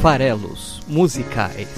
[0.00, 1.68] farelos musicais.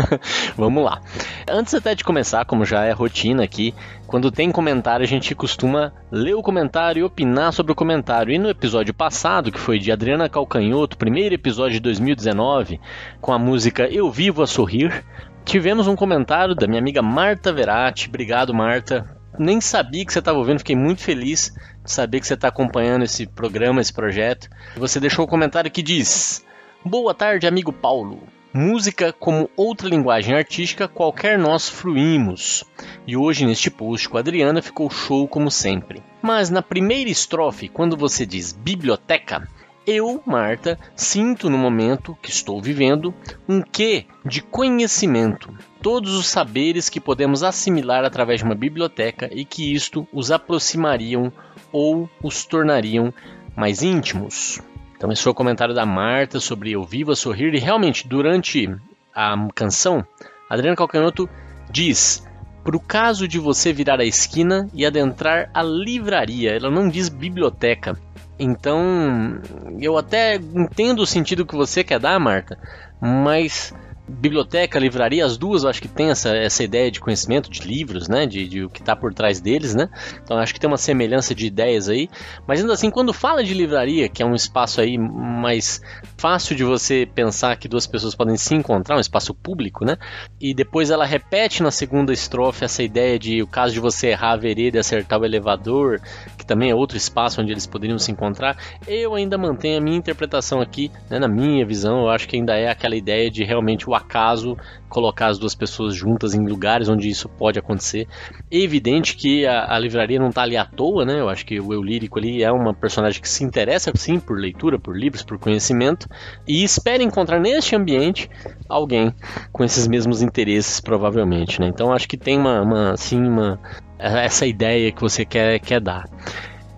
[0.54, 1.00] Vamos lá.
[1.48, 3.74] Antes até de começar, como já é rotina aqui,
[4.06, 8.34] quando tem comentário a gente costuma ler o comentário e opinar sobre o comentário.
[8.34, 12.78] E no episódio passado, que foi de Adriana Calcanhoto, primeiro episódio de 2019,
[13.18, 15.02] com a música Eu Vivo a Sorrir,
[15.42, 18.08] tivemos um comentário da minha amiga Marta Verati.
[18.08, 19.16] Obrigado, Marta.
[19.38, 23.04] Nem sabia que você estava ouvindo, fiquei muito feliz de saber que você está acompanhando
[23.04, 24.48] esse programa, esse projeto.
[24.76, 26.45] Você deixou um comentário que diz:
[26.88, 28.20] Boa tarde, amigo Paulo.
[28.54, 32.62] Música como outra linguagem artística, qualquer nós fruímos.
[33.04, 36.00] E hoje neste post com a Adriana ficou show como sempre.
[36.22, 39.48] Mas na primeira estrofe, quando você diz biblioteca,
[39.84, 43.12] eu, Marta, sinto no momento que estou vivendo
[43.48, 45.52] um quê de conhecimento.
[45.82, 51.32] Todos os saberes que podemos assimilar através de uma biblioteca e que isto os aproximariam
[51.72, 53.12] ou os tornariam
[53.56, 54.62] mais íntimos.
[55.06, 57.54] Então, esse foi o comentário da Marta sobre Eu Vivo a Sorrir.
[57.54, 58.68] E realmente, durante
[59.14, 60.04] a canção,
[60.50, 61.30] Adriana Calcanhoto
[61.70, 62.26] diz:
[62.64, 66.56] Pro caso de você virar a esquina e adentrar a livraria.
[66.56, 67.96] Ela não diz biblioteca.
[68.36, 69.40] Então,
[69.80, 72.58] eu até entendo o sentido que você quer dar, Marta,
[73.00, 73.72] mas
[74.08, 78.26] biblioteca, livraria, as duas acho que tem essa, essa ideia de conhecimento de livros, né?
[78.26, 79.88] De, de o que está por trás deles, né?
[80.22, 82.08] Então acho que tem uma semelhança de ideias aí.
[82.46, 85.80] Mas ainda assim, quando fala de livraria, que é um espaço aí mais
[86.16, 89.96] fácil de você pensar que duas pessoas podem se encontrar, um espaço público, né?
[90.40, 94.32] E depois ela repete na segunda estrofe essa ideia de o caso de você errar
[94.32, 96.00] a vereda e acertar o elevador,
[96.38, 98.56] que também é outro espaço onde eles poderiam se encontrar.
[98.86, 101.18] Eu ainda mantenho a minha interpretação aqui, né?
[101.18, 104.56] na minha visão, eu acho que ainda é aquela ideia de realmente o acaso
[104.88, 108.06] colocar as duas pessoas juntas em lugares onde isso pode acontecer.
[108.50, 111.20] É evidente que a, a livraria não está ali à toa, né?
[111.20, 114.38] Eu acho que o eu lírico ali é uma personagem que se interessa sim por
[114.38, 116.08] leitura, por livros, por conhecimento
[116.46, 118.30] e espera encontrar neste ambiente
[118.68, 119.12] alguém
[119.52, 121.66] com esses mesmos interesses, provavelmente, né?
[121.66, 123.58] Então acho que tem uma, uma assim, uma
[123.98, 126.04] essa ideia que você quer, quer dar.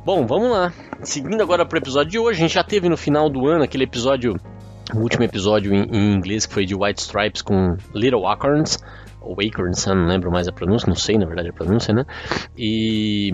[0.04, 0.72] Bom, vamos lá.
[1.02, 3.62] Seguindo agora para o episódio de hoje, a gente já teve no final do ano
[3.62, 4.36] aquele episódio
[4.94, 8.78] o último episódio em, em, inglês que foi de White Stripes com Little Acorns,
[9.20, 12.06] ou Acorns, não lembro mais a pronúncia, não sei na verdade a pronúncia, né?
[12.56, 13.30] E,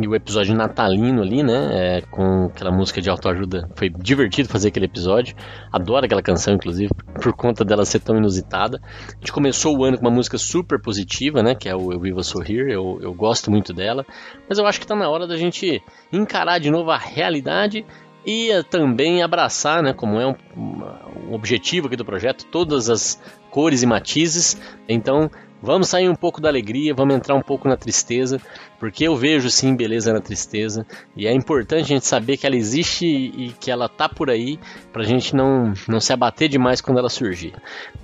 [0.00, 1.68] e o episódio natalino ali, né?
[1.72, 3.68] É, com aquela música de autoajuda.
[3.74, 5.34] Foi divertido fazer aquele episódio.
[5.72, 6.90] Adoro aquela canção, inclusive,
[7.22, 8.80] por conta dela ser tão inusitada.
[8.84, 11.54] A gente começou o ano com uma música super positiva, né?
[11.54, 12.68] Que é o Eu Vivo a Sorrir.
[12.68, 14.04] Eu, eu gosto muito dela.
[14.48, 15.82] Mas eu acho que tá na hora da gente
[16.12, 17.86] encarar de novo a realidade
[18.24, 23.20] e também abraçar, né, como é um, um, objetivo aqui do projeto, todas as
[23.50, 24.60] cores e matizes.
[24.88, 25.30] Então,
[25.62, 28.40] vamos sair um pouco da alegria, vamos entrar um pouco na tristeza,
[28.78, 30.86] porque eu vejo sim beleza na tristeza
[31.16, 34.58] e é importante a gente saber que ela existe e que ela tá por aí
[34.92, 37.54] para a gente não, não se abater demais quando ela surgir.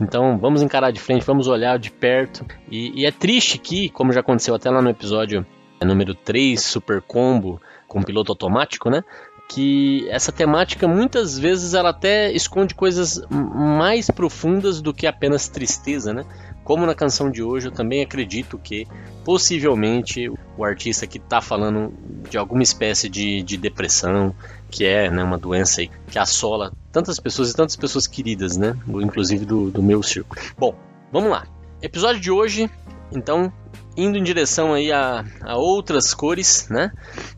[0.01, 4.13] Então, vamos encarar de frente, vamos olhar de perto e, e é triste que, como
[4.13, 5.47] já aconteceu até lá no episódio
[5.85, 9.05] número 3, Super Combo, com piloto automático, né?
[9.49, 16.13] Que essa temática muitas vezes ela até esconde coisas mais profundas do que apenas tristeza,
[16.13, 16.25] né?
[16.65, 18.89] Como na canção de hoje, eu também acredito que
[19.25, 21.95] possivelmente o artista que está falando
[22.29, 24.35] de alguma espécie de, de depressão,
[24.69, 28.77] que é né, uma doença que assola tantas pessoas e tantas pessoas queridas, né?
[28.89, 30.41] Inclusive do, do meu círculo.
[30.59, 30.75] Bom,
[31.13, 31.47] vamos lá.
[31.81, 32.69] Episódio de hoje,
[33.13, 33.53] então,
[33.97, 36.91] indo em direção aí a, a outras cores, né?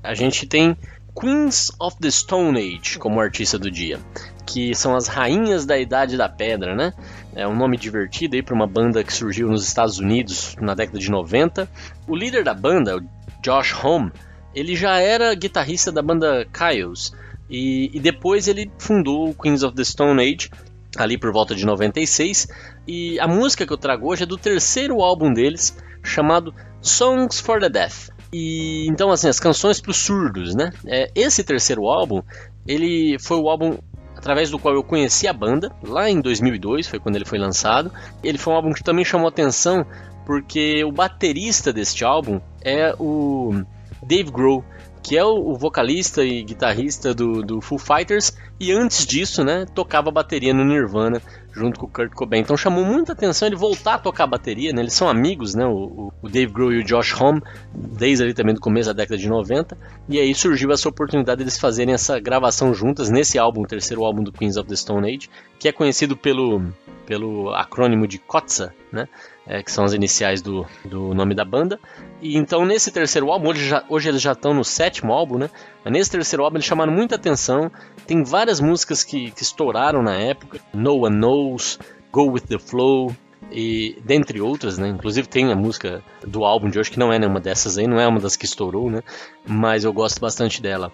[0.02, 0.74] A gente tem
[1.18, 3.98] Queens of the Stone Age como artista do dia,
[4.46, 6.92] que são as rainhas da Idade da Pedra, né?
[7.34, 10.96] É um nome divertido aí para uma banda que surgiu nos Estados Unidos na década
[10.96, 11.68] de 90.
[12.06, 13.04] O líder da banda,
[13.42, 14.12] Josh Homme,
[14.54, 17.12] ele já era guitarrista da banda Kyles
[17.50, 20.48] e, e depois ele fundou o Queens of the Stone Age
[20.96, 22.46] ali por volta de 96
[22.86, 27.60] e a música que eu trago hoje é do terceiro álbum deles chamado Songs for
[27.60, 28.08] the Deaf.
[28.32, 30.70] E então assim, as canções para os surdos, né?
[30.86, 32.22] É, esse terceiro álbum,
[32.66, 33.78] ele foi o álbum
[34.16, 37.92] através do qual eu conheci a banda, lá em 2002, foi quando ele foi lançado.
[38.22, 39.86] Ele foi um álbum que também chamou atenção
[40.26, 43.62] porque o baterista deste álbum é o
[44.02, 44.62] Dave Grohl,
[45.02, 50.10] que é o, vocalista e guitarrista do, do Foo Fighters, e antes disso, né, tocava
[50.10, 51.22] bateria no Nirvana
[51.58, 52.40] junto com o Kurt Cobain.
[52.40, 54.80] Então chamou muita atenção ele voltar a tocar bateria, né?
[54.80, 55.66] Eles são amigos, né?
[55.66, 57.42] O, o Dave Grohl e o Josh Homme,
[57.74, 59.76] desde ali também do começo da década de 90.
[60.08, 64.22] E aí surgiu essa oportunidade deles fazerem essa gravação juntas nesse álbum, o terceiro álbum
[64.22, 65.28] do Queens of the Stone Age,
[65.58, 66.62] que é conhecido pelo,
[67.08, 69.08] pelo acrônimo de KOTSA, né?
[69.46, 71.80] É, que são as iniciais do, do nome da banda.
[72.20, 75.48] E então nesse terceiro álbum, hoje, já, hoje eles já estão no sétimo álbum, né?
[75.82, 77.72] Mas nesse terceiro álbum eles chamaram muita atenção.
[78.06, 80.60] Tem várias músicas que, que estouraram na época.
[80.74, 81.78] No One Knows,
[82.12, 83.10] Go With The Flow,
[83.50, 84.88] e dentre outras, né?
[84.88, 87.98] Inclusive tem a música do álbum de hoje que não é nenhuma dessas aí, não
[87.98, 89.02] é uma das que estourou, né?
[89.46, 90.92] Mas eu gosto bastante dela.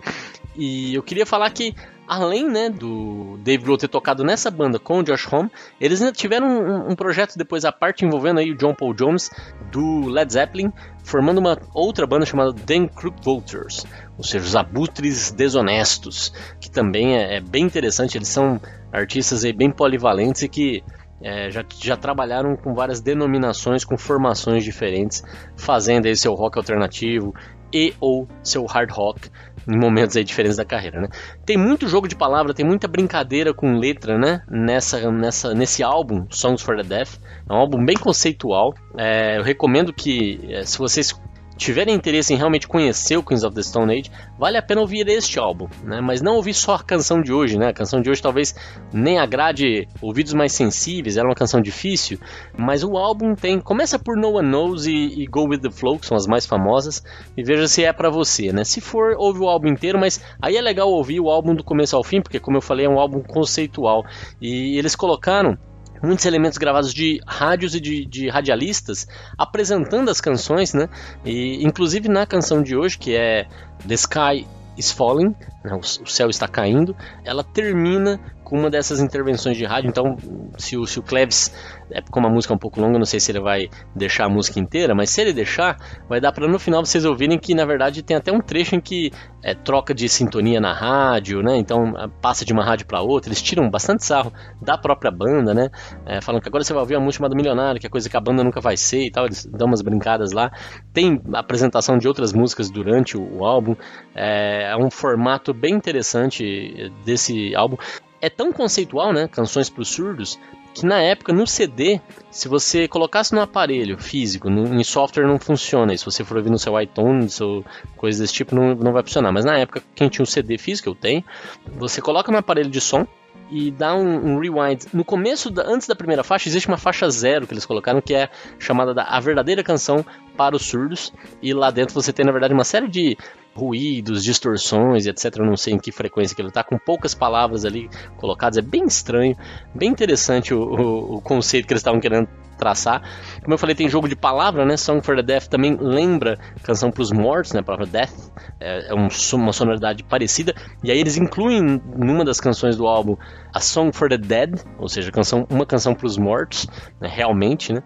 [0.55, 1.75] E eu queria falar que
[2.07, 6.13] além né, do Dave Grohl ter tocado nessa banda com o Josh Homme, eles ainda
[6.13, 9.31] tiveram um, um, projeto depois a parte envolvendo aí o John Paul Jones
[9.71, 10.73] do Led Zeppelin,
[11.03, 13.87] formando uma outra banda chamada Dan Crook Vultures,
[14.17, 18.19] ou seja, os abutres desonestos, que também é, é bem interessante.
[18.19, 18.61] Eles são
[18.93, 20.85] artistas aí bem polivalentes e que
[21.23, 25.23] é, já, já trabalharam com várias denominações, com formações diferentes,
[25.57, 27.35] fazendo aí seu rock alternativo
[27.75, 29.29] e ou seu hard rock
[29.67, 31.09] em momentos aí diferentes da carreira, né?
[31.45, 34.43] Tem muito jogo de palavra, tem muita brincadeira com letra, né?
[34.49, 37.19] Nessa, nessa, nesse álbum, Songs for the Deaf.
[37.49, 38.75] É um álbum bem conceitual.
[38.97, 41.19] É, eu recomendo que, é, se vocês
[41.57, 45.07] tiverem interesse em realmente conhecer o Queens of the Stone Age, vale a pena ouvir
[45.09, 46.01] este álbum, né?
[46.01, 47.69] Mas não ouvir só a canção de hoje, né?
[47.69, 48.55] A canção de hoje talvez
[48.93, 52.19] nem agrade ouvidos mais sensíveis, era uma canção difícil,
[52.57, 55.99] mas o álbum tem, começa por No One Knows e, e Go With The Flow,
[55.99, 57.03] que são as mais famosas,
[57.37, 58.65] e veja se é para você, né?
[58.65, 61.97] Se for, ouve o álbum inteiro, mas aí é legal ouvir o álbum do começo
[61.97, 64.05] ao fim, porque como eu falei, é um álbum conceitual,
[64.41, 65.57] e eles colocaram
[66.05, 69.07] muitos elementos gravados de rádios e de, de, radialistas
[69.39, 70.89] apresentando as canções, né?
[71.25, 73.47] E inclusive na canção de hoje, que é
[73.87, 74.47] The Sky
[74.77, 75.35] is Falling,
[75.65, 75.73] né?
[75.73, 79.89] o, o céu está caindo, ela termina com uma dessas intervenções de rádio.
[79.89, 80.17] Então,
[80.59, 81.53] se o, se o Cleves,
[81.91, 84.29] é, como a música é um pouco longa, não sei se ele vai deixar a
[84.29, 85.77] música inteira, mas se ele deixar,
[86.09, 88.81] vai dar para no final vocês ouvirem que na verdade tem até um trecho em
[88.81, 89.11] que
[89.43, 91.57] é, troca de sintonia na rádio, né?
[91.57, 93.29] Então passa de uma rádio para outra.
[93.29, 95.71] Eles tiram bastante sarro da própria banda, né?
[96.07, 98.17] É, falando que agora você vai ouvir uma música chamada Milionário, que é coisa que
[98.17, 99.25] a banda nunca vai ser e tal.
[99.27, 100.51] Eles dão umas brincadas lá.
[100.93, 103.75] Tem apresentação de outras músicas durante o, o álbum.
[104.15, 107.77] É, é um formato bem interessante desse álbum
[108.25, 109.29] é tão conceitual, né?
[109.29, 110.39] Canções para os surdos,
[110.73, 112.01] que na época no CD,
[112.31, 115.93] se você colocasse no aparelho físico, no, em software não funciona.
[115.93, 117.65] E se você for ouvir no seu iTunes ou
[117.97, 119.31] coisas desse tipo, não, não vai funcionar.
[119.31, 121.23] Mas na época, quem tinha um CD físico, eu tenho,
[121.67, 123.07] você coloca no aparelho de som
[123.51, 124.87] e dá um, um, rewind.
[124.93, 128.15] No começo, da, antes da primeira faixa, existe uma faixa zero que eles colocaram, que
[128.15, 128.29] é
[128.59, 130.05] chamada da A Verdadeira Canção
[130.37, 131.13] para os Surdos.
[131.43, 133.17] E lá dentro você tem, na verdade, uma série de
[133.55, 135.37] ruídos, distorções, etc.
[135.37, 138.59] Eu não sei em que frequência que ele está, com poucas palavras ali colocadas.
[138.59, 139.37] É bem estranho,
[139.75, 143.03] bem interessante o, o, o conceito que eles estavam querendo traçar.
[143.43, 144.77] Como eu falei, tem jogo de palavra, né?
[144.77, 147.61] Song for the Deaf também lembra canção para os mortos, né?
[147.61, 148.13] A palavra death
[148.61, 150.55] é, é um, uma sonoridade parecida.
[150.83, 151.61] E aí eles incluem
[151.97, 153.17] numa das canções do álbum
[153.53, 156.67] a Song for the Dead, ou seja, canção, uma canção para os mortos,
[157.01, 157.09] né?
[157.13, 157.83] realmente, né?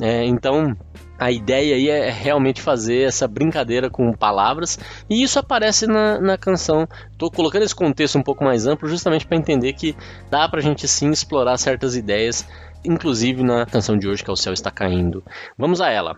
[0.00, 0.76] É, então
[1.18, 6.38] a ideia aí é realmente fazer essa brincadeira com palavras e isso aparece na, na
[6.38, 6.86] canção.
[7.10, 9.96] Estou colocando esse contexto um pouco mais amplo justamente para entender que
[10.30, 12.46] dá para a gente sim explorar certas ideias,
[12.84, 15.24] inclusive na canção de hoje que é O Céu Está Caindo.
[15.56, 16.16] Vamos a ela.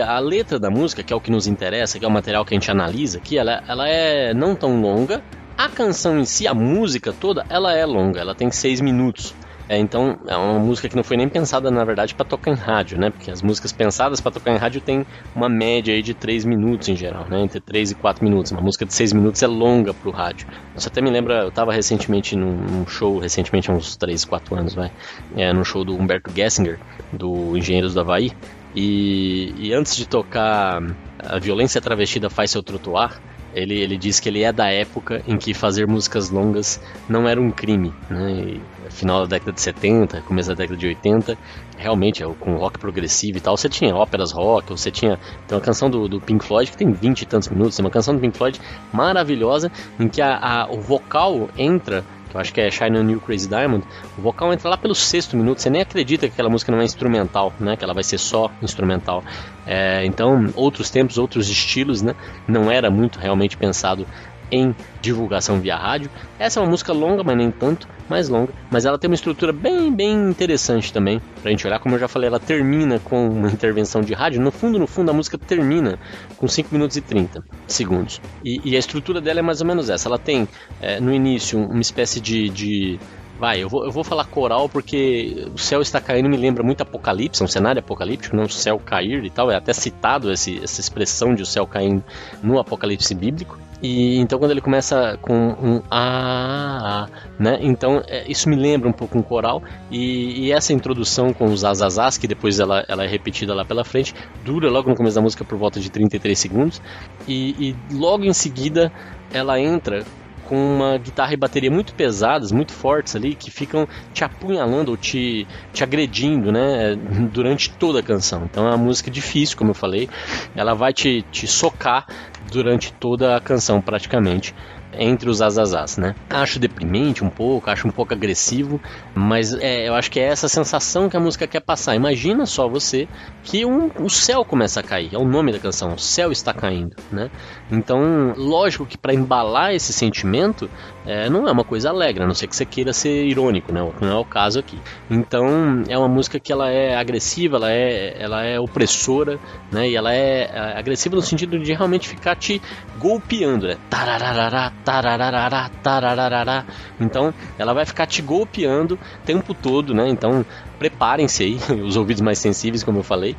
[0.00, 2.54] A letra da música, que é o que nos interessa, que é o material que
[2.54, 5.22] a gente analisa aqui, ela, ela é não tão longa.
[5.56, 9.34] A canção em si, a música toda, ela é longa, ela tem seis minutos.
[9.68, 12.54] É, então é uma música que não foi nem pensada na verdade para tocar em
[12.54, 13.08] rádio, né?
[13.08, 16.88] Porque as músicas pensadas para tocar em rádio tem uma média aí de 3 minutos
[16.88, 17.40] em geral, né?
[17.40, 18.52] Entre 3 e 4 minutos.
[18.52, 20.46] Uma música de 6 minutos é longa pro rádio.
[20.76, 24.74] Isso até me lembra, eu tava recentemente num, show, recentemente há uns 3, 4 anos,
[24.74, 24.90] vai,
[25.34, 26.78] é, num show do Humberto Gessinger,
[27.10, 28.32] do Engenheiros do Havaí,
[28.74, 30.82] e, e antes de tocar
[31.18, 33.20] a violência travestida faz seu trotuar,
[33.54, 37.40] ele, ele diz que ele é da época em que fazer músicas longas não era
[37.40, 38.32] um crime, né?
[38.32, 41.36] E, final da década de 70, começo da década de 80,
[41.76, 45.64] realmente é com rock progressivo e tal, você tinha óperas rock, você tinha tem uma
[45.64, 48.20] canção do, do Pink Floyd que tem 20 e tantos minutos, tem uma canção do
[48.20, 48.60] Pink Floyd
[48.92, 52.04] maravilhosa em que a, a o vocal entra
[52.34, 53.86] eu acho que é Shine on You Crazy Diamond,
[54.18, 56.84] o vocal entra lá pelo sexto minuto, você nem acredita que aquela música não é
[56.84, 57.76] instrumental, né?
[57.76, 59.22] Que ela vai ser só instrumental.
[59.64, 62.14] É, então, outros tempos, outros estilos, né?
[62.46, 64.06] Não era muito realmente pensado
[64.50, 66.10] em divulgação via rádio.
[66.38, 69.52] Essa é uma música longa, mas nem tanto mais longa, mas ela tem uma estrutura
[69.52, 71.78] bem, bem interessante também pra gente olhar.
[71.78, 74.40] Como eu já falei, ela termina com uma intervenção de rádio.
[74.40, 75.98] No fundo, no fundo, a música termina
[76.36, 78.20] com 5 minutos e 30 segundos.
[78.44, 80.08] E, e, a estrutura dela é mais ou menos essa.
[80.08, 80.46] Ela tem
[80.80, 82.98] é, no início uma espécie de, de
[83.38, 86.82] Vai, eu vou, eu vou falar coral porque o céu está caindo me lembra muito
[86.82, 89.50] Apocalipse, é um cenário apocalíptico, não o céu cair e tal.
[89.50, 92.02] É até citado esse, essa expressão de o céu caindo
[92.42, 93.58] no Apocalipse bíblico.
[93.84, 97.06] E então quando ele começa com um a,
[97.38, 97.58] né?
[97.60, 101.66] Então é, isso me lembra um pouco um coral e, e, essa introdução com os
[101.66, 105.20] azazás que depois ela, ela é repetida lá pela frente dura logo no começo da
[105.20, 106.80] música por volta de 33 segundos
[107.28, 108.90] e, e logo em seguida
[109.30, 110.02] ela entra
[110.44, 114.96] com uma guitarra e bateria muito pesadas, muito fortes ali, que ficam te apunhalando ou
[114.96, 116.94] te, te agredindo, né,
[117.32, 118.44] durante toda a canção.
[118.44, 120.08] Então é uma música difícil, como eu falei,
[120.54, 122.06] ela vai te, te socar
[122.54, 124.54] durante toda a canção praticamente
[124.98, 126.14] entre os azazás, né?
[126.30, 128.80] Acho deprimente um pouco, acho um pouco agressivo,
[129.14, 131.94] mas é, eu acho que é essa sensação que a música quer passar.
[131.94, 133.08] Imagina só você
[133.42, 136.52] que um, o céu começa a cair, é o nome da canção, o céu está
[136.52, 137.30] caindo, né?
[137.70, 140.68] Então, lógico que para embalar esse sentimento,
[141.06, 143.80] é, não é uma coisa alegre, a não ser que você queira ser irônico, né?
[144.00, 144.78] Não é o caso aqui.
[145.10, 149.38] Então, é uma música que ela é agressiva, ela é, ela é opressora,
[149.70, 149.88] né?
[149.88, 152.60] E ela é, é agressiva no sentido de realmente ficar te
[152.98, 153.76] golpeando, né?
[153.90, 156.64] Tarararará, tarararará, tarararará.
[157.00, 160.08] Então, ela vai ficar te golpeando o tempo todo, né?
[160.08, 160.44] Então,
[160.78, 163.36] preparem-se aí, os ouvidos mais sensíveis, como eu falei.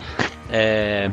[0.49, 1.11] É...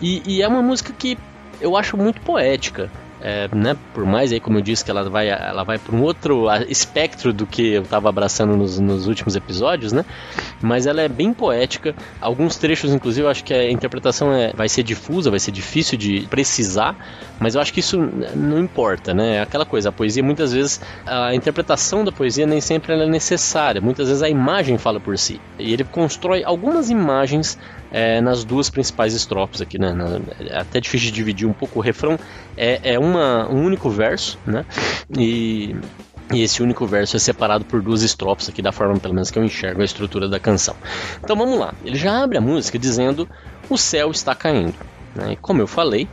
[0.00, 1.18] E, e, é uma música que
[1.60, 5.28] eu acho muito poética é, né, por mais aí como eu disse que ela vai
[5.28, 9.92] ela vai para um outro espectro do que eu estava abraçando nos, nos, últimos episódios,
[9.92, 10.04] né?
[10.60, 11.94] Mas ela é bem poética.
[12.20, 15.98] Alguns trechos, inclusive, eu acho que a interpretação é, vai ser difusa, vai ser difícil
[15.98, 16.96] de precisar,
[17.38, 17.98] mas eu acho que isso
[18.34, 19.36] não importa, né?
[19.36, 23.80] É aquela coisa, a poesia muitas vezes a interpretação da poesia nem sempre é necessária.
[23.80, 27.58] Muitas vezes a imagem fala por si e ele constrói algumas imagens
[27.90, 29.92] é, nas duas principais estrofes aqui, né?
[29.92, 32.18] Na, é até difícil de dividir um pouco o refrão.
[32.56, 34.64] É, é uma, um único verso, né?
[35.16, 35.74] E,
[36.32, 39.38] e esse único verso é separado por duas estrofes aqui, da forma pelo menos que
[39.38, 40.76] eu enxergo a estrutura da canção.
[41.22, 41.74] Então vamos lá.
[41.84, 43.28] Ele já abre a música dizendo:
[43.68, 44.74] O céu está caindo.
[45.14, 45.32] Né?
[45.32, 46.08] E como eu falei,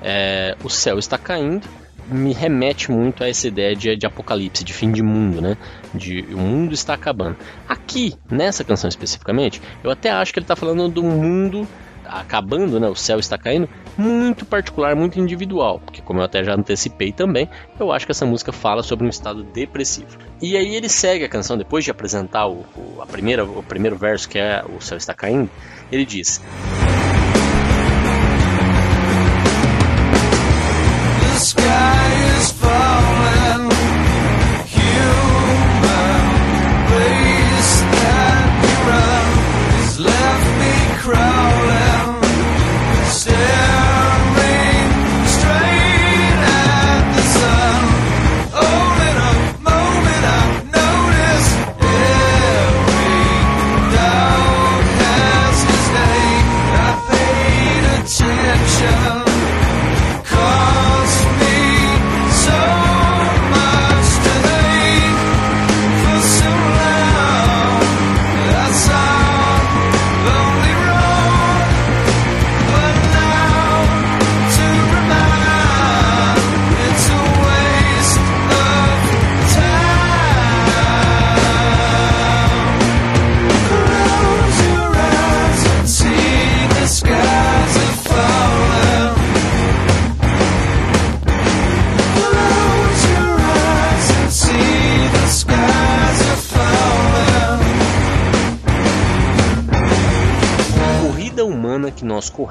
[0.00, 1.66] é, o céu está caindo
[2.10, 5.56] me remete muito a essa ideia de, de, apocalipse, de fim de mundo, né?
[5.94, 7.36] De o mundo está acabando.
[7.68, 11.66] Aqui, nessa canção especificamente, eu até acho que ele está falando do mundo
[12.08, 12.88] acabando, né?
[12.88, 17.48] O céu está caindo, muito particular, muito individual, porque como eu até já antecipei também,
[17.78, 20.16] eu acho que essa música fala sobre um estado depressivo.
[20.40, 23.96] E aí ele segue a canção depois de apresentar o, o a primeira, o primeiro
[23.96, 25.50] verso que é o céu está caindo,
[25.92, 26.40] ele diz: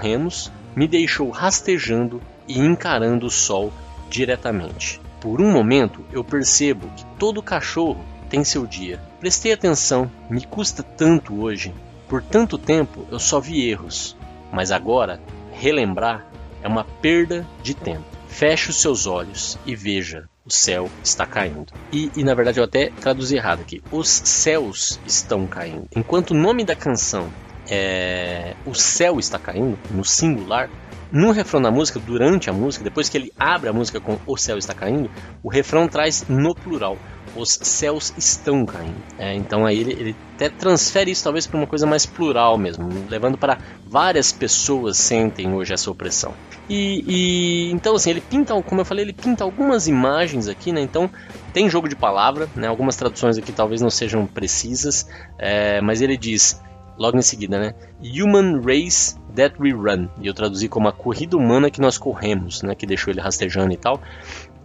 [0.08, 3.74] corremos me deixou rastejando e encarando o sol
[4.10, 5.02] diretamente.
[5.20, 8.00] Por um momento eu percebo que todo cachorro
[8.30, 9.02] tem seu dia.
[9.20, 11.74] Prestei atenção, me custa tanto hoje.
[12.08, 14.16] Por tanto tempo eu só vi erros,
[14.52, 15.20] mas agora
[15.52, 16.26] relembrar
[16.62, 18.06] é uma perda de tempo.
[18.30, 21.74] Feche os seus olhos e veja, o céu está caindo.
[21.92, 23.82] E, e, na verdade eu até traduzi errado aqui.
[23.92, 25.88] Os céus estão caindo.
[25.96, 27.30] Enquanto o nome da canção
[27.70, 30.70] é O céu está caindo, no singular,
[31.12, 34.38] no refrão da música, durante a música, depois que ele abre a música com O
[34.38, 35.10] céu está caindo,
[35.42, 36.98] o refrão traz no plural.
[37.36, 38.98] Os céus estão caindo.
[39.18, 42.90] É, então aí ele, ele, até transfere isso talvez para uma coisa mais plural mesmo,
[43.10, 46.34] levando para várias pessoas sentem hoje essa opressão.
[46.70, 50.82] E, e, então assim ele pinta, como eu falei, ele pinta algumas imagens aqui, né?
[50.82, 51.10] Então
[51.54, 52.68] tem jogo de palavra, né?
[52.68, 55.08] Algumas traduções aqui talvez não sejam precisas,
[55.38, 56.60] é, mas ele diz
[56.98, 57.74] logo em seguida, né?
[58.02, 60.08] Human Race That We Run.
[60.22, 62.76] E eu traduzi como a corrida humana que nós corremos, né?
[62.76, 64.02] Que deixou ele rastejando e tal,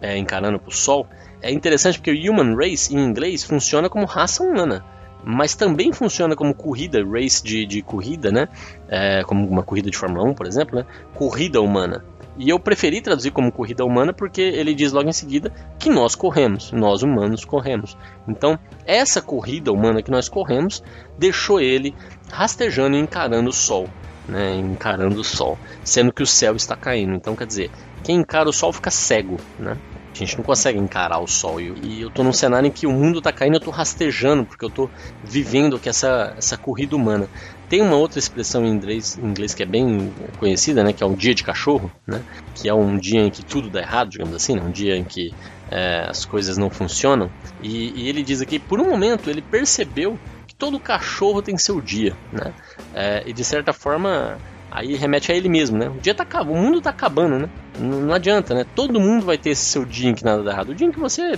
[0.01, 1.07] é, encarando pro sol.
[1.41, 4.83] É interessante porque o Human Race, em inglês, funciona como raça humana.
[5.25, 8.49] Mas também funciona como corrida, race de, de corrida, né?
[8.89, 10.85] É, como uma corrida de Fórmula 1, por exemplo, né?
[11.13, 12.03] Corrida humana.
[12.37, 16.15] E eu preferi traduzir como corrida humana porque ele diz logo em seguida que nós
[16.15, 17.95] corremos, nós humanos corremos.
[18.27, 20.83] Então, essa corrida humana que nós corremos
[21.17, 21.93] deixou ele
[22.31, 23.87] rastejando e encarando o sol,
[24.27, 24.55] né?
[24.55, 27.13] Encarando o sol, sendo que o céu está caindo.
[27.13, 27.69] Então, quer dizer,
[28.03, 29.77] quem encara o sol fica cego, né?
[30.13, 31.59] A gente não consegue encarar o sol.
[31.59, 34.63] E, eu estou num cenário em que o mundo está caindo, eu estou rastejando, porque
[34.63, 34.89] eu estou
[35.23, 37.27] vivendo aqui essa, essa corrida humana.
[37.73, 41.07] Tem uma outra expressão em inglês, em inglês que é bem conhecida, né, que é
[41.07, 42.21] um dia de cachorro, né,
[42.53, 45.03] que é um dia em que tudo dá errado, digamos assim, né, um dia em
[45.03, 45.33] que
[45.71, 47.31] é, as coisas não funcionam.
[47.63, 51.81] E, e, ele diz aqui, por um momento, ele percebeu que todo cachorro tem seu
[51.81, 52.53] dia, né,
[52.93, 54.37] é, e de certa forma
[54.69, 55.89] aí remete a ele mesmo, né?
[55.89, 57.49] O dia tá o mundo tá acabando, né?
[57.79, 58.65] Não, não, adianta, né?
[58.75, 60.69] Todo mundo vai ter esse seu dia em que nada dá errado.
[60.69, 61.33] O dia em que você,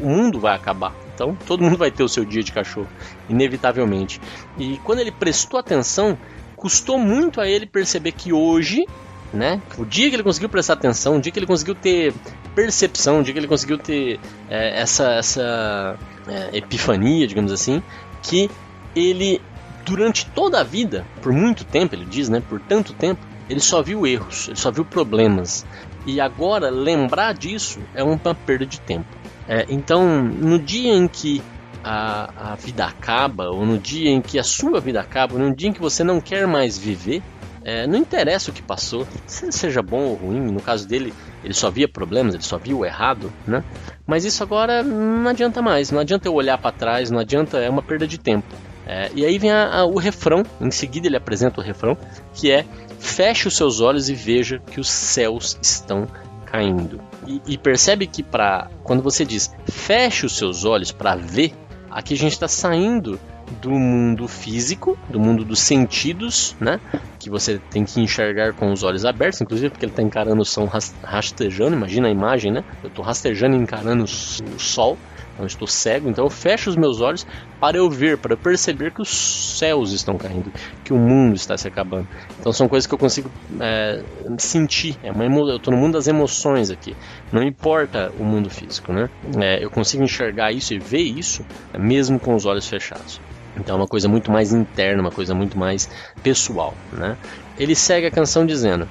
[0.00, 0.94] o mundo vai acabar.
[1.18, 2.86] Então, todo mundo vai ter o seu dia de cachorro,
[3.28, 4.20] inevitavelmente.
[4.56, 6.16] E quando ele prestou atenção,
[6.54, 8.86] custou muito a ele perceber que hoje,
[9.34, 9.60] né?
[9.76, 12.14] O dia que ele conseguiu prestar atenção, o dia que ele conseguiu ter
[12.54, 17.82] percepção, o dia que ele conseguiu ter é, essa essa é, epifania, digamos assim,
[18.22, 18.48] que
[18.94, 19.40] ele
[19.84, 23.82] durante toda a vida, por muito tempo, ele diz, né, por tanto tempo, ele só
[23.82, 25.66] viu erros, ele só viu problemas.
[26.06, 29.06] E agora lembrar disso é uma perda de tempo.
[29.48, 31.42] É, então, no dia em que
[31.82, 35.70] a, a vida acaba, ou no dia em que a sua vida acaba, no dia
[35.70, 37.22] em que você não quer mais viver,
[37.64, 40.40] é, não interessa o que passou, seja bom ou ruim.
[40.40, 43.64] No caso dele, ele só via problemas, ele só via o errado, né?
[44.06, 47.68] Mas isso agora não adianta mais, não adianta eu olhar para trás, não adianta, é
[47.68, 48.54] uma perda de tempo.
[48.86, 51.96] É, e aí vem a, a, o refrão, em seguida ele apresenta o refrão,
[52.32, 52.64] que é
[52.98, 56.08] feche os seus olhos e veja que os céus estão
[56.50, 57.00] caindo.
[57.26, 61.52] E, e percebe que para quando você diz feche os seus olhos para ver,
[61.90, 63.20] aqui a gente está saindo
[63.62, 66.80] do mundo físico, do mundo dos sentidos, né?
[67.18, 70.44] Que você tem que enxergar com os olhos abertos, inclusive porque ele está encarando o
[70.44, 70.68] som
[71.02, 72.64] rastejando, imagina a imagem, né?
[72.82, 74.98] Eu estou rastejando e encarando o sol
[75.44, 77.26] eu estou cego, então eu fecho os meus olhos
[77.60, 80.52] para eu ver, para eu perceber que os céus estão caindo,
[80.84, 82.06] que o mundo está se acabando.
[82.38, 84.02] Então são coisas que eu consigo é,
[84.38, 84.96] sentir.
[85.02, 85.48] É emo...
[85.48, 86.96] Eu estou no mundo das emoções aqui.
[87.32, 89.08] Não importa o mundo físico, né?
[89.40, 91.44] É, eu consigo enxergar isso e ver isso
[91.78, 93.20] mesmo com os olhos fechados.
[93.56, 95.88] Então é uma coisa muito mais interna, uma coisa muito mais
[96.22, 97.16] pessoal, né?
[97.58, 98.88] Ele segue a canção dizendo.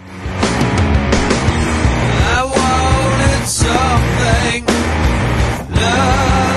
[4.58, 4.77] I
[5.80, 6.57] love.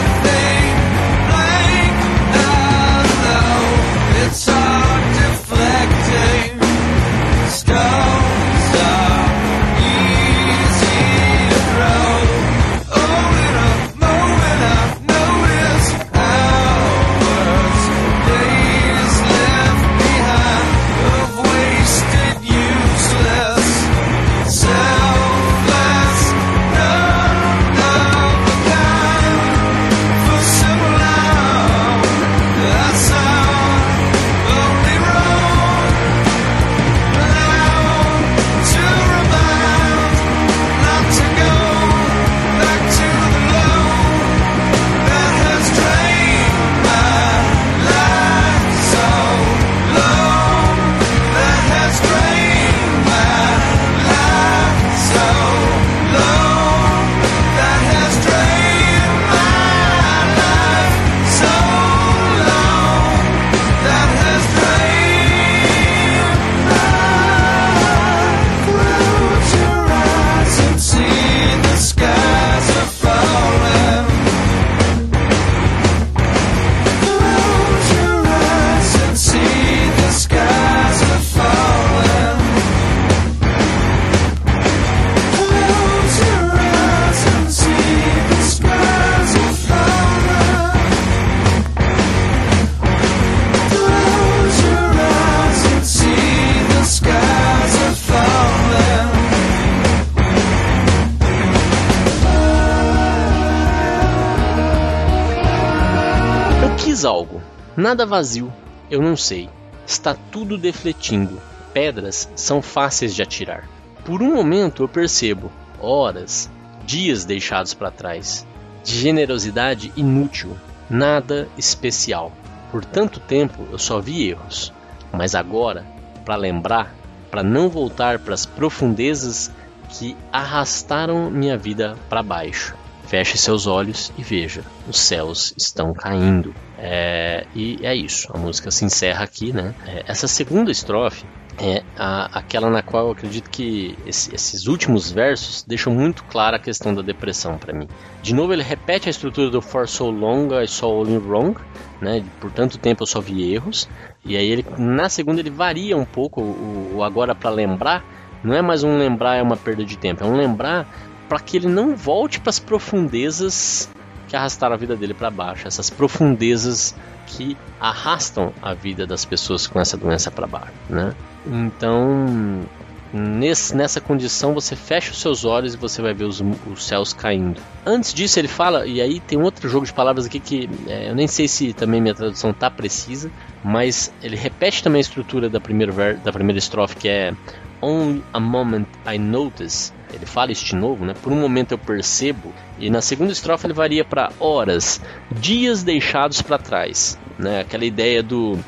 [107.01, 107.41] Quis algo.
[107.77, 108.53] Nada vazio,
[108.91, 109.49] eu não sei.
[109.87, 111.41] Está tudo defletindo.
[111.73, 113.67] Pedras são fáceis de atirar.
[114.05, 116.51] Por um momento eu percebo horas,
[116.85, 118.47] dias deixados para trás,
[118.85, 120.57] de generosidade inútil,
[120.91, 122.33] nada especial.
[122.71, 124.73] Por tanto tempo eu só vi erros,
[125.13, 125.87] mas agora,
[126.25, 126.95] para lembrar,
[127.31, 129.51] para não voltar para as profundezas
[129.89, 132.75] que arrastaram minha vida para baixo.
[133.07, 136.55] Feche seus olhos e veja, os céus estão caindo.
[136.83, 139.75] É, e é isso, a música se encerra aqui, né?
[139.87, 141.27] É, essa segunda estrofe
[141.59, 146.57] é a, aquela na qual eu acredito que esse, esses últimos versos deixam muito clara
[146.57, 147.87] a questão da depressão para mim.
[148.23, 151.61] De novo, ele repete a estrutura do For So Long I Saw Only Wrong,
[152.01, 152.25] né?
[152.41, 153.87] Por tanto tempo eu só vi erros.
[154.25, 158.03] E aí ele, na segunda ele varia um pouco o, o agora para lembrar.
[158.43, 160.89] Não é mais um lembrar é uma perda de tempo, é um lembrar
[161.29, 163.91] para que ele não volte para as profundezas
[164.31, 166.95] que arrastaram a vida dele para baixo, essas profundezas
[167.27, 171.13] que arrastam a vida das pessoas com essa doença para baixo, né?
[171.45, 172.65] Então,
[173.13, 176.41] nesse, nessa condição, você fecha os seus olhos e você vai ver os,
[176.71, 177.61] os, céus caindo.
[177.85, 181.15] Antes disso, ele fala, e aí tem outro jogo de palavras aqui que é, eu
[181.15, 183.33] nem sei se também minha tradução tá precisa,
[183.65, 187.35] mas ele repete também a estrutura da primeira, da primeira estrofe, que é
[187.81, 189.93] Only a moment I notice.
[190.13, 191.15] Ele fala isso de novo, né?
[191.23, 192.53] Por um momento eu percebo.
[192.79, 197.61] E na segunda estrofe ele varia para horas, dias deixados para trás, né?
[197.61, 198.59] Aquela ideia do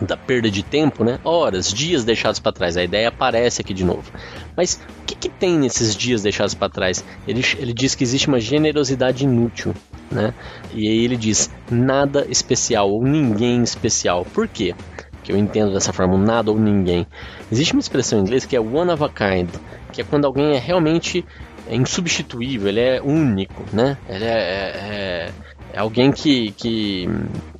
[0.00, 1.18] da perda de tempo, né?
[1.24, 2.76] Horas, dias deixados para trás.
[2.76, 4.10] A ideia aparece aqui de novo.
[4.56, 7.04] Mas o que, que tem nesses dias deixados para trás?
[7.26, 9.74] Ele, ele diz que existe uma generosidade inútil,
[10.10, 10.34] né?
[10.72, 14.24] E aí ele diz nada especial ou ninguém especial.
[14.24, 14.74] Por quê?
[15.28, 17.06] Que eu entendo dessa forma, nada ou ninguém.
[17.52, 19.50] Existe uma expressão em inglês que é one of a kind,
[19.92, 21.22] que é quando alguém é realmente
[21.70, 23.98] insubstituível, ele é único, né?
[24.08, 25.32] Ele é, é, é,
[25.74, 27.06] é alguém que, que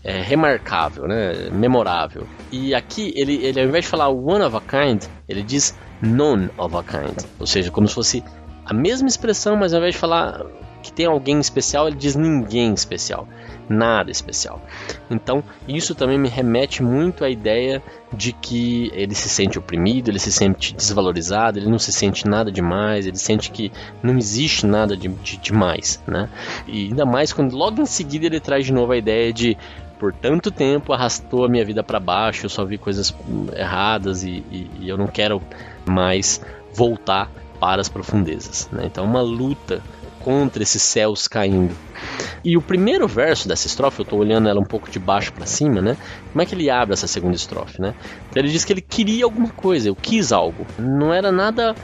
[0.02, 1.50] é remarcável, né?
[1.52, 2.26] Memorável.
[2.50, 6.48] E aqui ele, ele ao invés de falar one of a kind, ele diz none
[6.56, 8.24] of a kind, ou seja, como se fosse
[8.64, 10.42] a mesma expressão, mas ao invés de falar
[10.88, 13.28] que tem alguém especial, ele diz ninguém especial
[13.68, 14.60] nada especial.
[15.10, 20.18] Então, isso também me remete muito à ideia de que ele se sente oprimido, ele
[20.18, 23.70] se sente desvalorizado, ele não se sente nada demais, ele sente que
[24.02, 26.28] não existe nada de, de demais, né?
[26.66, 29.56] E ainda mais quando logo em seguida ele traz de novo a ideia de
[29.98, 33.14] por tanto tempo arrastou a minha vida para baixo, eu só vi coisas
[33.54, 35.42] erradas e, e, e eu não quero
[35.84, 36.40] mais
[36.72, 38.68] voltar para as profundezas.
[38.70, 38.84] Né?
[38.86, 39.82] Então, uma luta
[40.28, 41.74] contra esses céus caindo.
[42.44, 45.46] E o primeiro verso dessa estrofe, eu estou olhando ela um pouco de baixo para
[45.46, 45.96] cima, né?
[46.30, 47.94] Como é que ele abre essa segunda estrofe, né?
[48.28, 50.66] Então ele diz que ele queria alguma coisa, eu quis algo.
[50.78, 51.74] Não era nada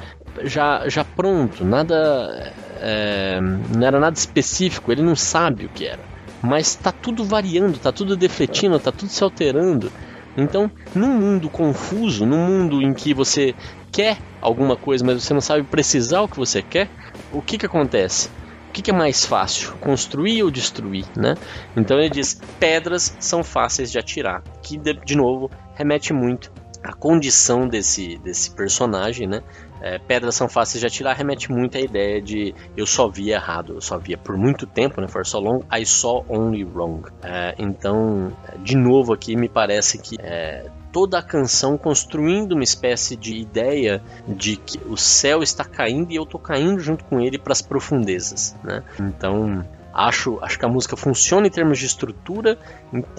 [0.43, 2.53] já, já pronto, nada.
[2.83, 6.03] É, não era nada específico, ele não sabe o que era.
[6.43, 9.91] Mas está tudo variando, está tudo defletindo, está tudo se alterando.
[10.37, 13.55] Então, num mundo confuso, num mundo em que você
[13.91, 16.91] quer alguma coisa, mas você não sabe precisar o que você quer,
[17.35, 18.29] o que, que acontece?
[18.68, 21.35] O que, que é mais fácil, construir ou destruir, né?
[21.77, 26.92] Então ele diz: pedras são fáceis de atirar, que de, de novo remete muito à
[26.92, 29.42] condição desse, desse personagem, né?
[29.81, 33.75] É, pedras são fáceis de atirar remete muito à ideia de eu só via errado,
[33.75, 35.07] eu só via por muito tempo, né?
[35.07, 37.03] For so long, I saw only wrong.
[37.23, 43.17] É, então, de novo aqui me parece que é, toda a canção construindo uma espécie
[43.17, 47.37] de ideia de que o céu está caindo e eu estou caindo junto com ele
[47.37, 48.81] para as profundezas, né?
[49.01, 52.57] Então acho, acho que a música funciona em termos de estrutura,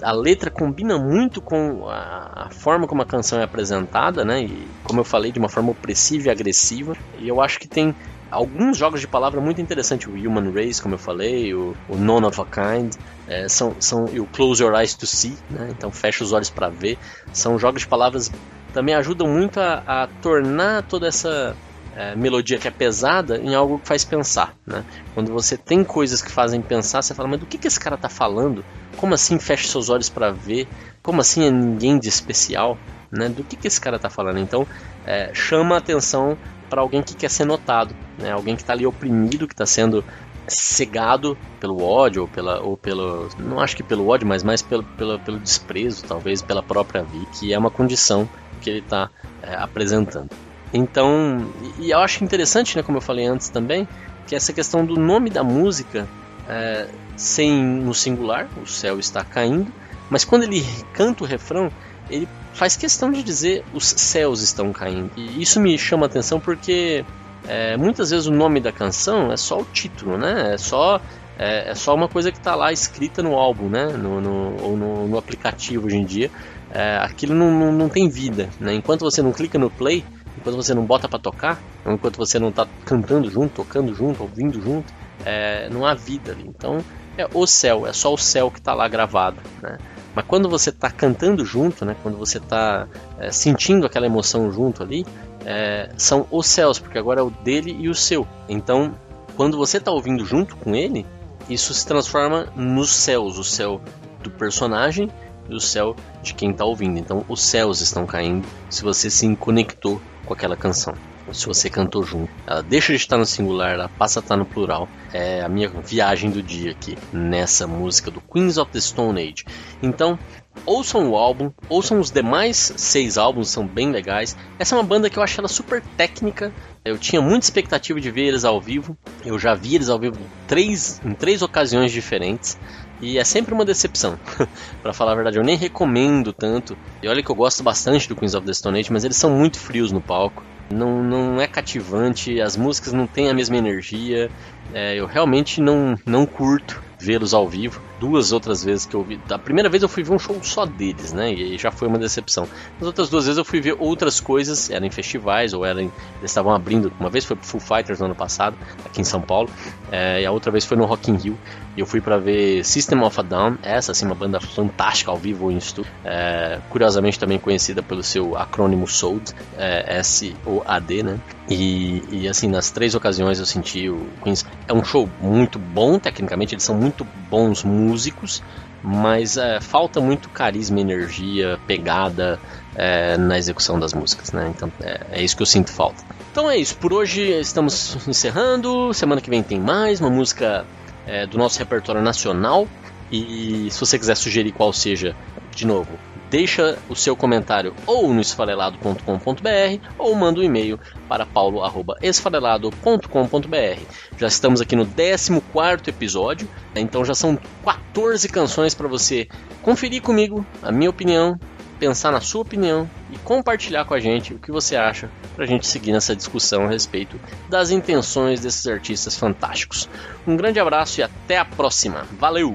[0.02, 4.44] a letra combina muito com a, a, forma como a canção é apresentada, né?
[4.44, 6.96] E como eu falei, de uma forma opressiva e agressiva.
[7.18, 7.94] E eu acho que tem
[8.36, 12.26] alguns jogos de palavra muito interessantes, o Human Race, como eu falei, o, o None
[12.26, 12.94] of a Kind,
[13.26, 15.68] é, são, são, e o Close Your Eyes to See, né?
[15.70, 16.98] então fecha os olhos para ver,
[17.32, 18.30] são jogos de palavras
[18.74, 21.56] também ajudam muito a, a tornar toda essa
[21.96, 24.84] é, melodia que é pesada em algo que faz pensar, né?
[25.14, 27.96] Quando você tem coisas que fazem pensar, você fala, mas do que, que esse cara
[27.96, 28.62] tá falando?
[28.98, 30.68] Como assim fecha seus olhos para ver?
[31.02, 32.76] Como assim é ninguém de especial?
[33.10, 33.30] Né?
[33.30, 34.38] Do que, que esse cara tá falando?
[34.38, 34.66] Então,
[35.06, 36.36] é, chama a atenção
[36.68, 38.32] para alguém que quer ser notado, né?
[38.32, 40.04] Alguém que está ali oprimido, que está sendo
[40.48, 44.84] cegado pelo ódio ou pela ou pelo não acho que pelo ódio, mas mais pelo,
[44.84, 48.28] pelo, pelo desprezo, talvez pela própria vida, que é uma condição
[48.60, 49.10] que ele está
[49.42, 50.30] é, apresentando.
[50.72, 53.88] Então, e eu acho interessante, né, como eu falei antes também,
[54.26, 56.06] que essa questão do nome da música
[56.48, 59.72] é, sem no singular, o céu está caindo,
[60.10, 61.70] mas quando ele canta o refrão,
[62.10, 65.10] ele faz questão de dizer os céus estão caindo.
[65.14, 67.04] E isso me chama atenção porque
[67.46, 70.54] é, muitas vezes o nome da canção é só o título, né?
[70.54, 71.00] É só
[71.38, 73.86] é, é só uma coisa que está lá escrita no álbum, né?
[73.88, 76.30] No, no ou no, no, aplicativo hoje em dia.
[76.70, 78.74] É, aquilo não, não, não, tem vida, né?
[78.74, 80.02] Enquanto você não clica no play,
[80.38, 84.60] enquanto você não bota para tocar, enquanto você não está cantando junto, tocando junto, ouvindo
[84.62, 84.92] junto,
[85.26, 86.44] é, não há vida ali.
[86.48, 86.82] Então
[87.18, 89.76] é o céu, é só o céu que está lá gravado, né?
[90.16, 91.94] Mas quando você está cantando junto, né?
[92.02, 95.04] Quando você está é, sentindo aquela emoção junto ali,
[95.44, 98.26] é, são os céus, porque agora é o dele e o seu.
[98.48, 98.94] Então,
[99.36, 101.04] quando você está ouvindo junto com ele,
[101.50, 103.78] isso se transforma nos céus, o céu
[104.22, 105.10] do personagem
[105.50, 106.98] e o céu de quem está ouvindo.
[106.98, 110.94] Então, os céus estão caindo se você se conectou com aquela canção
[111.32, 112.30] se você cantou junto.
[112.46, 114.88] Ela deixa de estar no singular, ela passa a estar no plural.
[115.12, 119.44] É a minha viagem do dia aqui nessa música do Queens of the Stone Age.
[119.82, 120.18] Então,
[120.64, 124.36] ouçam o álbum, ouçam os demais seis álbuns, são bem legais.
[124.58, 126.52] Essa é uma banda que eu acho ela super técnica.
[126.84, 128.96] Eu tinha muita expectativa de ver eles ao vivo.
[129.24, 132.58] Eu já vi eles ao vivo três, em três ocasiões diferentes.
[133.00, 134.18] E é sempre uma decepção,
[134.82, 135.36] para falar a verdade.
[135.36, 136.78] Eu nem recomendo tanto.
[137.02, 139.30] E olha que eu gosto bastante do Queens of the Stone Age, mas eles são
[139.30, 144.30] muito frios no palco não, não é cativante, as músicas não têm a mesma energia.
[144.72, 147.82] É, eu realmente não, não curto vê-los ao vivo.
[147.98, 149.16] Duas outras vezes que eu vi.
[149.16, 151.32] Da primeira vez eu fui ver um show só deles, né?
[151.32, 152.46] E já foi uma decepção.
[152.80, 155.80] As outras duas vezes eu fui ver outras coisas, eram em festivais ou eram.
[155.80, 156.92] Eles estavam abrindo.
[157.00, 159.48] Uma vez foi pro Full Fighters no ano passado, aqui em São Paulo.
[159.90, 161.38] É, e a outra vez foi no Rock in Rio.
[161.76, 165.16] E eu fui para ver System of a Down, essa assim, uma banda fantástica ao
[165.16, 165.90] vivo em estúdio.
[166.04, 171.20] É, curiosamente também conhecida pelo seu acrônimo SOAD, é, S-O-A-D, né?
[171.48, 174.44] E, e, assim, nas três ocasiões eu senti o Queens.
[174.66, 178.42] É um show muito bom, tecnicamente, eles são muito bons músicos,
[178.82, 182.38] mas é, falta muito carisma, energia, pegada
[182.74, 184.52] é, na execução das músicas, né?
[184.54, 186.02] Então é, é, isso que eu sinto falta.
[186.30, 188.92] Então é isso, por hoje estamos encerrando.
[188.92, 190.66] Semana que vem tem mais, uma música
[191.06, 192.68] é, do nosso repertório nacional.
[193.10, 195.14] E se você quiser sugerir qual seja,
[195.54, 195.98] de novo,
[196.36, 203.80] deixa o seu comentário ou no esfarelado.com.br ou manda um e-mail para paulo@esfarelado.com.br.
[204.18, 209.26] Já estamos aqui no 14 episódio, então já são 14 canções para você
[209.62, 211.40] conferir comigo a minha opinião,
[211.80, 215.48] pensar na sua opinião e compartilhar com a gente o que você acha para a
[215.48, 217.18] gente seguir nessa discussão a respeito
[217.48, 219.88] das intenções desses artistas fantásticos.
[220.26, 222.06] Um grande abraço e até a próxima.
[222.18, 222.54] Valeu!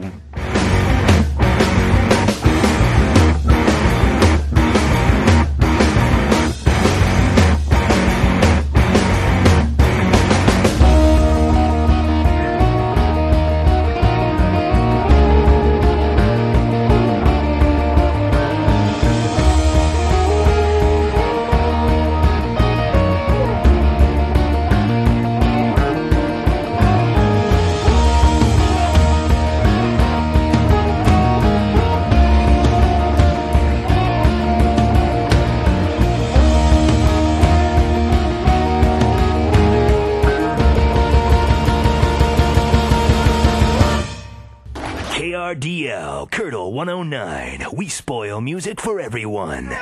[45.41, 47.73] Curdle 109.
[47.73, 49.73] We spoil music for everyone.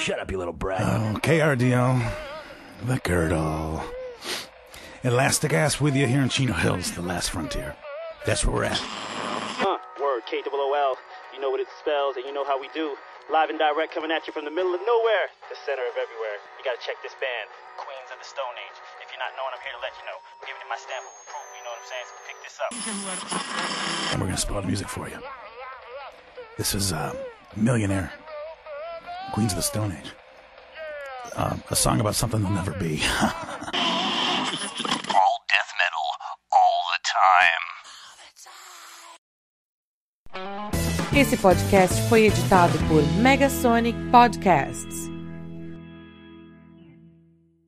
[0.00, 0.80] Shut up, you little brat.
[0.80, 2.00] Oh, KRDO.
[2.88, 3.84] The Curdle.
[5.04, 7.76] Elastic ass with you here in Chino Hills, the last frontier.
[8.24, 8.80] That's where we're at.
[8.80, 10.96] Huh, word, K-O-O-L.
[11.34, 12.96] You know what it spells, and you know how we do.
[13.28, 16.40] Live and direct coming at you from the middle of nowhere, the center of everywhere.
[16.56, 18.78] You gotta check this band, Queens of the Stone Age.
[19.04, 20.18] If you're not knowing, I'm here to let you know.
[20.40, 22.06] I'm giving you my stamp of approval, you know what I'm saying?
[22.06, 22.70] So pick this up.
[24.12, 25.18] And we're gonna spoil the music for you.
[26.56, 27.14] This is uh,
[27.56, 28.12] Millionaire,
[29.32, 30.12] Queens of the Stone Age.
[31.34, 33.02] Uh, a song about something that'll never be.
[33.20, 33.32] all
[35.52, 36.06] death metal,
[36.52, 37.64] all the time.
[41.14, 45.15] Esse podcast foi editado por Megasonic Podcasts.